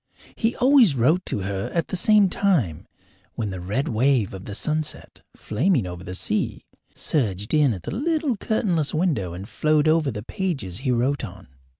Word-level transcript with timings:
He 0.35 0.55
always 0.55 0.95
wrote 0.95 1.27
to 1.27 1.41
her 1.41 1.69
at 1.75 1.89
the 1.89 1.95
same 1.95 2.27
time 2.27 2.87
when 3.35 3.51
the 3.51 3.59
red 3.61 3.87
wave 3.87 4.33
of 4.33 4.45
the 4.45 4.55
sunset, 4.55 5.21
flaming 5.35 5.85
over 5.85 6.03
the 6.03 6.15
sea, 6.15 6.63
surged 6.95 7.53
in 7.53 7.71
at 7.71 7.83
the 7.83 7.93
little 7.93 8.35
curtainless 8.35 8.95
window 8.95 9.33
and 9.33 9.47
flowed 9.47 9.87
over 9.87 10.09
the 10.09 10.23
pages 10.23 10.79
he 10.79 10.89
wrote 10.89 11.23
on. 11.23 11.49